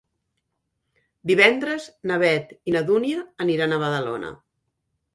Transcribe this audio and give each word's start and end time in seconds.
Divendres 1.33 1.87
na 2.13 2.19
Beth 2.25 2.57
i 2.73 2.77
na 2.79 2.85
Dúnia 2.91 3.23
aniran 3.49 3.73
a 3.73 3.83
Badalona. 3.89 4.37